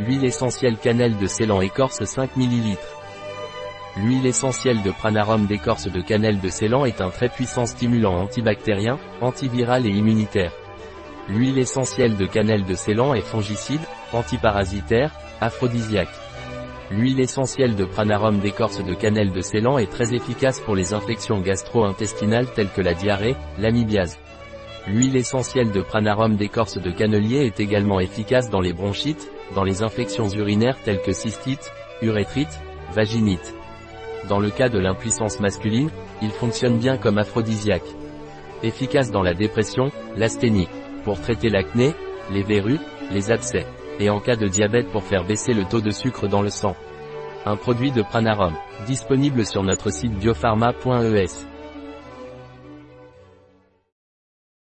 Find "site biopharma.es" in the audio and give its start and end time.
49.90-51.53